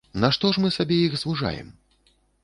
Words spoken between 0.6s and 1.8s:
мы сабе іх звужаем?